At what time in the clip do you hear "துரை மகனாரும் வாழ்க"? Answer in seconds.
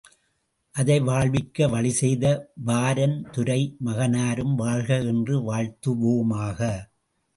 3.31-4.99